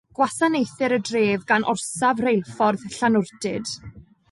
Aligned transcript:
Gwasanaethir 0.19 0.95
y 0.97 0.97
dref 1.09 1.43
gan 1.51 1.67
orsaf 1.75 2.23
reilffordd 2.25 2.89
Llanwrtyd. 2.99 3.79